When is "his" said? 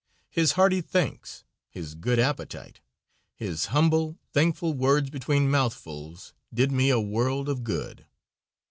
0.31-0.53, 1.69-1.93, 3.35-3.65